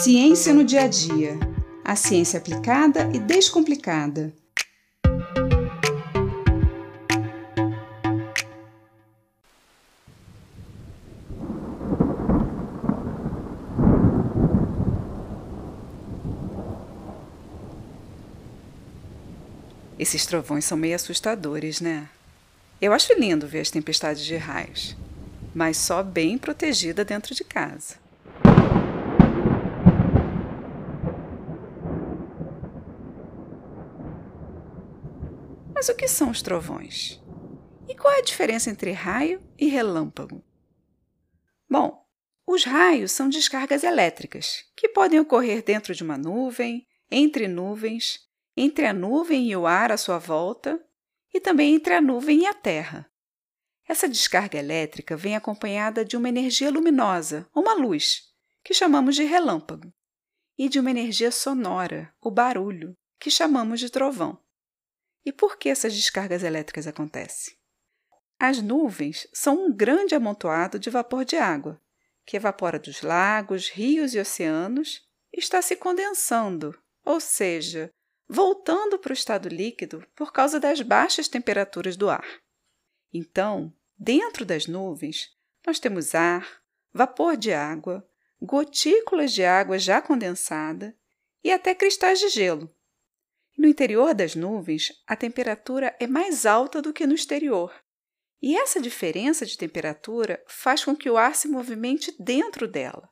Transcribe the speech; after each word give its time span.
Ciência 0.00 0.54
no 0.54 0.62
dia 0.62 0.82
a 0.82 0.86
dia. 0.86 1.36
A 1.84 1.96
ciência 1.96 2.38
aplicada 2.38 3.10
e 3.12 3.18
descomplicada. 3.18 4.32
Esses 19.98 20.24
trovões 20.24 20.64
são 20.64 20.78
meio 20.78 20.94
assustadores, 20.94 21.80
né? 21.80 22.08
Eu 22.80 22.92
acho 22.92 23.18
lindo 23.18 23.48
ver 23.48 23.62
as 23.62 23.70
tempestades 23.72 24.24
de 24.24 24.36
raios, 24.36 24.96
mas 25.52 25.76
só 25.76 26.04
bem 26.04 26.38
protegida 26.38 27.04
dentro 27.04 27.34
de 27.34 27.42
casa. 27.42 28.07
O 35.88 35.94
que 35.94 36.06
são 36.06 36.30
os 36.30 36.42
trovões? 36.42 37.18
E 37.88 37.94
qual 37.94 38.12
é 38.12 38.18
a 38.18 38.22
diferença 38.22 38.68
entre 38.68 38.92
raio 38.92 39.42
e 39.56 39.68
relâmpago? 39.68 40.44
Bom, 41.68 42.06
os 42.46 42.64
raios 42.64 43.10
são 43.10 43.28
descargas 43.28 43.82
elétricas 43.82 44.64
que 44.76 44.90
podem 44.90 45.18
ocorrer 45.18 45.64
dentro 45.64 45.94
de 45.94 46.02
uma 46.02 46.18
nuvem, 46.18 46.86
entre 47.10 47.48
nuvens, 47.48 48.20
entre 48.54 48.84
a 48.84 48.92
nuvem 48.92 49.48
e 49.48 49.56
o 49.56 49.66
ar 49.66 49.90
à 49.90 49.96
sua 49.96 50.18
volta 50.18 50.78
e 51.32 51.40
também 51.40 51.74
entre 51.74 51.94
a 51.94 52.02
nuvem 52.02 52.42
e 52.42 52.46
a 52.46 52.52
Terra. 52.52 53.10
Essa 53.88 54.06
descarga 54.06 54.58
elétrica 54.58 55.16
vem 55.16 55.36
acompanhada 55.36 56.04
de 56.04 56.18
uma 56.18 56.28
energia 56.28 56.70
luminosa, 56.70 57.48
uma 57.54 57.72
luz, 57.72 58.24
que 58.62 58.74
chamamos 58.74 59.16
de 59.16 59.24
relâmpago, 59.24 59.90
e 60.58 60.68
de 60.68 60.78
uma 60.78 60.90
energia 60.90 61.30
sonora, 61.30 62.12
o 62.20 62.30
barulho, 62.30 62.94
que 63.18 63.30
chamamos 63.30 63.80
de 63.80 63.88
trovão. 63.88 64.38
E 65.28 65.32
por 65.32 65.58
que 65.58 65.68
essas 65.68 65.94
descargas 65.94 66.42
elétricas 66.42 66.86
acontecem? 66.86 67.54
As 68.38 68.62
nuvens 68.62 69.28
são 69.30 69.66
um 69.66 69.70
grande 69.70 70.14
amontoado 70.14 70.78
de 70.78 70.88
vapor 70.88 71.22
de 71.22 71.36
água, 71.36 71.78
que 72.24 72.38
evapora 72.38 72.78
dos 72.78 73.02
lagos, 73.02 73.68
rios 73.68 74.14
e 74.14 74.18
oceanos 74.18 75.06
e 75.30 75.38
está 75.38 75.60
se 75.60 75.76
condensando, 75.76 76.74
ou 77.04 77.20
seja, 77.20 77.90
voltando 78.26 78.98
para 78.98 79.10
o 79.10 79.12
estado 79.12 79.50
líquido 79.50 80.02
por 80.16 80.32
causa 80.32 80.58
das 80.58 80.80
baixas 80.80 81.28
temperaturas 81.28 81.94
do 81.94 82.08
ar. 82.08 82.26
Então, 83.12 83.70
dentro 83.98 84.46
das 84.46 84.66
nuvens, 84.66 85.36
nós 85.66 85.78
temos 85.78 86.14
ar, 86.14 86.62
vapor 86.90 87.36
de 87.36 87.52
água, 87.52 88.02
gotículas 88.40 89.34
de 89.34 89.44
água 89.44 89.78
já 89.78 90.00
condensada 90.00 90.96
e 91.44 91.52
até 91.52 91.74
cristais 91.74 92.18
de 92.18 92.30
gelo. 92.30 92.74
No 93.58 93.66
interior 93.66 94.14
das 94.14 94.34
nuvens, 94.34 94.92
a 95.06 95.16
temperatura 95.16 95.94
é 96.00 96.06
mais 96.06 96.46
alta 96.46 96.80
do 96.80 96.92
que 96.92 97.06
no 97.06 97.14
exterior. 97.14 97.74
E 98.40 98.56
essa 98.56 98.80
diferença 98.80 99.44
de 99.44 99.58
temperatura 99.58 100.42
faz 100.46 100.84
com 100.84 100.94
que 100.94 101.10
o 101.10 101.18
ar 101.18 101.34
se 101.34 101.48
movimente 101.48 102.14
dentro 102.18 102.68
dela. 102.68 103.10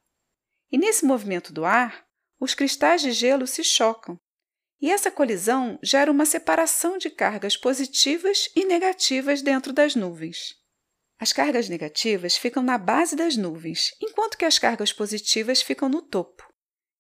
E 0.70 0.78
nesse 0.78 1.04
movimento 1.04 1.52
do 1.52 1.64
ar, 1.64 2.06
os 2.40 2.54
cristais 2.54 3.02
de 3.02 3.10
gelo 3.10 3.46
se 3.46 3.64
chocam 3.64 4.16
e 4.80 4.90
essa 4.90 5.10
colisão 5.10 5.78
gera 5.82 6.10
uma 6.10 6.26
separação 6.26 6.98
de 6.98 7.08
cargas 7.10 7.56
positivas 7.56 8.48
e 8.54 8.64
negativas 8.64 9.42
dentro 9.42 9.72
das 9.72 9.94
nuvens. 9.94 10.54
As 11.18 11.32
cargas 11.32 11.68
negativas 11.68 12.36
ficam 12.36 12.62
na 12.62 12.76
base 12.76 13.16
das 13.16 13.36
nuvens, 13.36 13.90
enquanto 14.02 14.36
que 14.36 14.44
as 14.44 14.58
cargas 14.58 14.92
positivas 14.92 15.62
ficam 15.62 15.88
no 15.88 16.02
topo. 16.02 16.46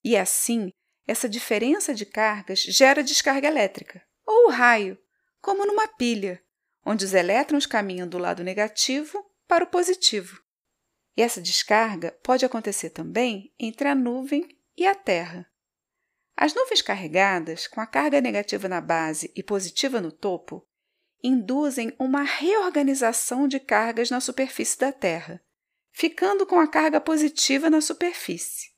E 0.02 0.16
assim, 0.16 0.70
essa 1.06 1.28
diferença 1.28 1.94
de 1.94 2.04
cargas 2.04 2.60
gera 2.60 3.02
descarga 3.02 3.46
elétrica, 3.46 4.02
ou 4.24 4.50
raio, 4.50 4.98
como 5.40 5.64
numa 5.64 5.86
pilha, 5.86 6.42
onde 6.84 7.04
os 7.04 7.14
elétrons 7.14 7.66
caminham 7.66 8.08
do 8.08 8.18
lado 8.18 8.42
negativo 8.42 9.24
para 9.46 9.64
o 9.64 9.68
positivo. 9.68 10.42
E 11.16 11.22
essa 11.22 11.40
descarga 11.40 12.12
pode 12.22 12.44
acontecer 12.44 12.90
também 12.90 13.54
entre 13.58 13.88
a 13.88 13.94
nuvem 13.94 14.48
e 14.76 14.86
a 14.86 14.94
Terra. 14.94 15.50
As 16.36 16.54
nuvens 16.54 16.82
carregadas, 16.82 17.66
com 17.66 17.80
a 17.80 17.86
carga 17.86 18.20
negativa 18.20 18.68
na 18.68 18.80
base 18.80 19.32
e 19.34 19.42
positiva 19.42 20.00
no 20.00 20.12
topo, 20.12 20.66
induzem 21.22 21.94
uma 21.98 22.22
reorganização 22.22 23.48
de 23.48 23.58
cargas 23.58 24.10
na 24.10 24.20
superfície 24.20 24.78
da 24.78 24.92
Terra, 24.92 25.42
ficando 25.90 26.46
com 26.46 26.60
a 26.60 26.68
carga 26.68 27.00
positiva 27.00 27.70
na 27.70 27.80
superfície. 27.80 28.68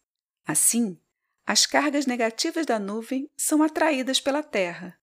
Assim, 0.46 1.00
as 1.48 1.64
cargas 1.64 2.04
negativas 2.04 2.66
da 2.66 2.78
nuvem 2.78 3.30
são 3.36 3.62
atraídas 3.62 4.20
pela 4.20 4.42
Terra 4.42 4.98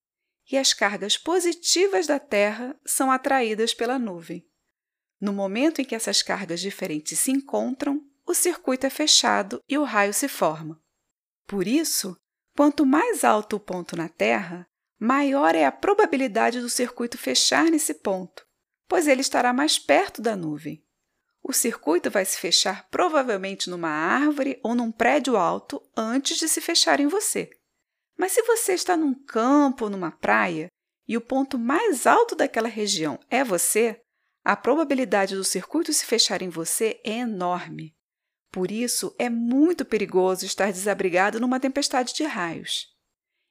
e 0.51 0.57
as 0.57 0.73
cargas 0.73 1.17
positivas 1.17 2.05
da 2.05 2.19
Terra 2.19 2.79
são 2.85 3.11
atraídas 3.11 3.73
pela 3.73 3.97
nuvem. 3.97 4.47
No 5.19 5.33
momento 5.33 5.81
em 5.81 5.85
que 5.85 5.95
essas 5.95 6.21
cargas 6.21 6.59
diferentes 6.59 7.17
se 7.17 7.31
encontram, 7.31 7.99
o 8.27 8.33
circuito 8.35 8.85
é 8.85 8.89
fechado 8.91 9.59
e 9.67 9.77
o 9.77 9.83
raio 9.83 10.13
se 10.13 10.27
forma. 10.27 10.79
Por 11.47 11.67
isso, 11.67 12.15
Quanto 12.55 12.85
mais 12.85 13.25
alto 13.25 13.57
o 13.57 13.59
ponto 13.59 13.97
na 13.97 14.07
Terra, 14.07 14.65
maior 14.97 15.55
é 15.55 15.65
a 15.65 15.71
probabilidade 15.71 16.61
do 16.61 16.69
circuito 16.69 17.17
fechar 17.17 17.65
nesse 17.65 17.95
ponto, 17.95 18.47
pois 18.87 19.07
ele 19.07 19.19
estará 19.19 19.51
mais 19.51 19.77
perto 19.77 20.21
da 20.21 20.37
nuvem. 20.37 20.81
O 21.47 21.53
circuito 21.53 22.09
vai 22.09 22.25
se 22.25 22.39
fechar 22.39 22.89
provavelmente 22.89 23.69
numa 23.69 23.87
árvore 23.87 24.59
ou 24.63 24.73
num 24.73 24.91
prédio 24.91 25.37
alto 25.37 25.79
antes 25.95 26.39
de 26.39 26.49
se 26.49 26.59
fechar 26.59 26.99
em 26.99 27.05
você. 27.05 27.51
Mas 28.17 28.31
se 28.31 28.41
você 28.41 28.73
está 28.73 28.97
num 28.97 29.13
campo 29.13 29.83
ou 29.83 29.89
numa 29.91 30.09
praia 30.09 30.69
e 31.07 31.15
o 31.15 31.21
ponto 31.21 31.59
mais 31.59 32.07
alto 32.07 32.35
daquela 32.35 32.67
região 32.67 33.19
é 33.29 33.43
você, 33.43 34.01
a 34.43 34.55
probabilidade 34.55 35.35
do 35.35 35.43
circuito 35.43 35.93
se 35.93 36.03
fechar 36.03 36.41
em 36.41 36.49
você 36.49 36.99
é 37.03 37.11
enorme. 37.19 37.95
Por 38.51 38.71
isso, 38.71 39.15
é 39.19 39.29
muito 39.29 39.85
perigoso 39.85 40.47
estar 40.47 40.71
desabrigado 40.71 41.39
numa 41.39 41.59
tempestade 41.59 42.15
de 42.15 42.23
raios. 42.23 42.87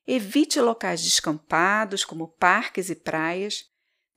Evite 0.05 0.61
locais 0.61 1.01
descampados, 1.01 2.05
como 2.05 2.27
parques 2.27 2.91
e 2.91 2.97
praias. 2.97 3.67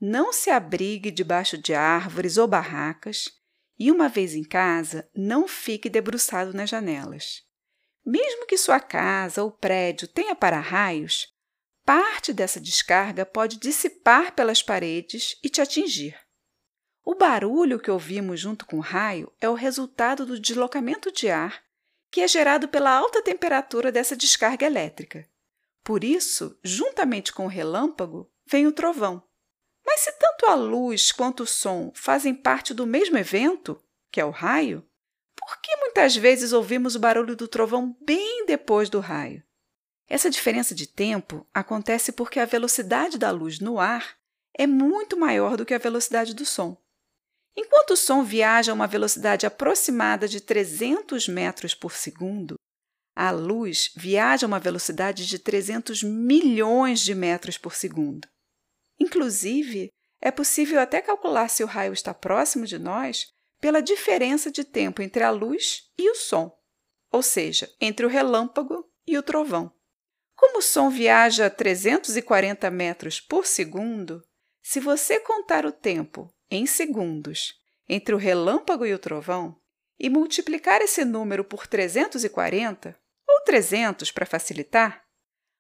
Não 0.02 0.34
se 0.34 0.50
abrigue 0.50 1.12
debaixo 1.12 1.60
de 1.60 1.76
árvores 1.76 2.38
ou 2.38 2.48
barracas. 2.48 3.38
E, 3.80 3.92
uma 3.92 4.10
vez 4.10 4.34
em 4.34 4.44
casa, 4.44 5.10
não 5.16 5.48
fique 5.48 5.90
debruçado 5.90 6.54
nas 6.54 6.70
janelas. 6.70 7.44
Mesmo 8.06 8.46
que 8.46 8.58
sua 8.58 8.80
casa 8.80 9.44
ou 9.44 9.52
prédio 9.52 10.08
tenha 10.08 10.36
para-raios, 10.36 11.28
parte 11.86 12.34
dessa 12.34 12.60
descarga 12.60 13.26
pode 13.26 13.58
dissipar 13.58 14.34
pelas 14.34 14.64
paredes 14.64 15.38
e 15.44 15.50
te 15.50 15.62
atingir. 15.62 16.18
O 17.06 17.16
barulho 17.16 17.80
que 17.80 17.92
ouvimos 17.92 18.40
junto 18.40 18.66
com 18.66 18.78
o 18.78 18.82
raio 18.82 19.32
é 19.40 19.48
o 19.50 19.54
resultado 19.54 20.26
do 20.26 20.40
deslocamento 20.40 21.12
de 21.12 21.30
ar 21.30 21.68
que 22.12 22.22
é 22.22 22.28
gerado 22.28 22.68
pela 22.68 22.92
alta 22.92 23.22
temperatura 23.22 23.92
dessa 23.92 24.16
descarga 24.16 24.66
elétrica. 24.66 25.28
Por 25.84 26.04
isso, 26.04 26.58
juntamente 26.64 27.32
com 27.32 27.46
o 27.46 27.50
relâmpago, 27.50 28.32
vem 28.46 28.68
o 28.68 28.72
trovão. 28.72 29.24
Mas 29.98 30.04
se 30.04 30.12
tanto 30.12 30.46
a 30.46 30.54
luz 30.54 31.12
quanto 31.12 31.42
o 31.42 31.48
som 31.48 31.92
fazem 31.96 32.32
parte 32.32 32.72
do 32.72 32.86
mesmo 32.86 33.18
evento, 33.18 33.82
que 34.12 34.22
é 34.22 34.26
o 34.26 34.30
raio, 34.30 34.88
por 35.36 35.60
que 35.60 35.76
muitas 35.78 36.16
vezes 36.16 36.54
ouvimos 36.54 36.94
o 36.94 37.00
barulho 37.00 37.36
do 37.36 37.48
trovão 37.48 37.98
bem 38.06 38.46
depois 38.46 38.92
do 38.92 39.00
raio? 39.00 39.42
Essa 40.08 40.30
diferença 40.30 40.76
de 40.76 40.86
tempo 40.86 41.48
acontece 41.52 42.12
porque 42.12 42.40
a 42.40 42.46
velocidade 42.46 43.18
da 43.18 43.32
luz 43.32 43.60
no 43.60 43.80
ar 43.80 44.16
é 44.56 44.68
muito 44.68 45.18
maior 45.18 45.58
do 45.58 45.66
que 45.66 45.74
a 45.74 45.80
velocidade 45.80 46.36
do 46.36 46.46
som. 46.46 46.78
Enquanto 47.56 47.94
o 47.94 47.98
som 47.98 48.24
viaja 48.24 48.72
a 48.72 48.76
uma 48.76 48.86
velocidade 48.86 49.48
aproximada 49.48 50.28
de 50.28 50.40
300 50.40 51.28
metros 51.28 51.74
por 51.74 51.94
segundo, 51.94 52.54
a 53.16 53.32
luz 53.32 53.92
viaja 53.96 54.46
a 54.46 54.48
uma 54.48 54.60
velocidade 54.60 55.26
de 55.26 55.40
300 55.40 56.04
milhões 56.04 57.00
de 57.00 57.16
metros 57.16 57.58
por 57.58 57.74
segundo. 57.74 58.28
Inclusive, 59.08 59.90
é 60.22 60.30
possível 60.30 60.82
até 60.82 61.02
calcular 61.02 61.48
se 61.48 61.64
o 61.64 61.68
raio 61.68 61.94
está 61.94 62.14
próximo 62.14 62.66
de 62.66 62.78
nós 62.78 63.28
pela 63.58 63.82
diferença 63.82 64.52
de 64.52 64.66
tempo 64.66 65.02
entre 65.02 65.24
a 65.24 65.30
luz 65.30 65.84
e 65.98 66.12
o 66.12 66.16
som, 66.16 66.52
ou 67.10 67.24
seja, 67.24 67.70
entre 67.80 68.06
o 68.06 68.10
relâmpago 68.10 68.84
e 69.08 69.18
o 69.18 69.24
trovão. 69.24 69.72
Como 70.36 70.60
o 70.60 70.62
som 70.62 70.90
viaja 70.90 71.46
a 71.46 71.50
340 71.50 72.70
metros 72.70 73.22
por 73.22 73.46
segundo, 73.46 74.22
se 74.62 74.82
você 74.82 75.22
contar 75.22 75.66
o 75.66 75.72
tempo 75.72 76.30
em 76.52 76.66
segundos 76.66 77.54
entre 77.88 78.14
o 78.14 78.18
relâmpago 78.18 78.86
e 78.86 78.94
o 78.94 79.00
trovão 79.00 79.58
e 79.98 80.10
multiplicar 80.10 80.82
esse 80.82 81.06
número 81.06 81.46
por 81.46 81.66
340, 81.66 83.00
ou 83.26 83.44
300 83.46 84.12
para 84.12 84.26
facilitar, 84.26 85.02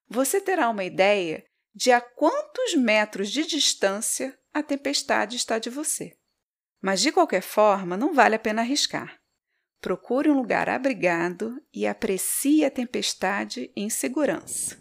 você 0.09 0.41
terá 0.41 0.69
uma 0.69 0.83
ideia 0.83 1.46
de 1.77 1.91
a 1.91 2.01
quantos 2.01 2.73
metros 2.73 3.29
de 3.29 3.45
distância 3.45 4.35
a 4.51 4.63
tempestade 4.63 5.35
está 5.35 5.59
de 5.59 5.69
você. 5.69 6.17
Mas, 6.81 7.01
de 7.01 7.11
qualquer 7.11 7.43
forma, 7.43 7.95
não 7.95 8.15
vale 8.15 8.33
a 8.33 8.39
pena 8.39 8.63
arriscar, 8.63 9.19
Procure 9.79 10.27
um 10.27 10.35
lugar 10.35 10.67
abrigado 10.69 11.61
e 11.71 11.85
aprecie 11.85 12.65
a 12.65 12.71
tempestade 12.71 13.71
em 13.75 13.91
segurança. 13.91 14.75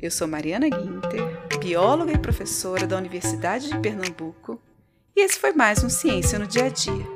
Eu 0.00 0.10
sou 0.10 0.26
Mariana 0.26 0.68
Guinter, 0.68 1.58
bióloga 1.60 2.12
e 2.12 2.18
professora 2.18 2.86
da 2.86 2.96
Universidade 2.96 3.68
de 3.68 3.78
Pernambuco, 3.80 4.53
e 5.16 5.20
esse 5.20 5.38
foi 5.38 5.52
mais 5.52 5.82
um 5.84 5.88
Ciência 5.88 6.38
no 6.38 6.46
Dia 6.46 6.66
a 6.66 6.68
Dia 6.68 7.13